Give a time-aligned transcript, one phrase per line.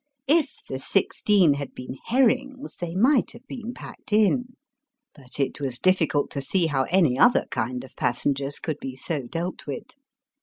[0.27, 4.55] K the sixteen had been herrings they might have been packed in,
[5.13, 8.95] but it was difficult to see how any other kind of passen gers could be
[8.95, 9.85] so dealt with.